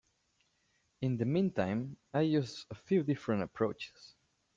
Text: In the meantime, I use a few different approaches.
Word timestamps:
In 1.01 1.15
the 1.17 1.25
meantime, 1.25 1.95
I 2.11 2.21
use 2.21 2.65
a 2.71 2.73
few 2.73 3.03
different 3.03 3.43
approaches. 3.43 4.15